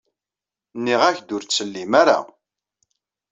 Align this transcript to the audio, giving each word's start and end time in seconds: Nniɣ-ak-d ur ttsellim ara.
Nniɣ-ak-d 0.77 1.29
ur 1.35 1.43
ttsellim 1.43 1.91
ara. 2.01 2.17